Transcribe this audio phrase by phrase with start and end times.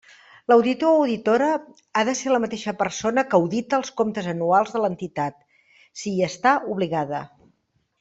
[0.51, 1.49] L'auditor o auditora
[1.99, 5.41] ha de ser la mateixa persona que audita els comptes anuals de l'entitat,
[6.03, 7.27] si hi està obligada.